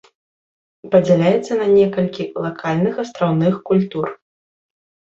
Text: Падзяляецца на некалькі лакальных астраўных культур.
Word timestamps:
Падзяляецца 0.95 1.53
на 1.61 1.67
некалькі 1.77 2.23
лакальных 2.47 2.93
астраўных 3.07 3.63
культур. 3.71 4.07